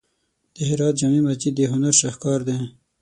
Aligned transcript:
د 0.55 0.57
هرات 0.69 0.95
جامع 0.99 1.21
مسجد 1.27 1.53
د 1.57 1.61
هنر 1.71 1.93
شاهکار 2.01 2.39
دی. 2.47 2.57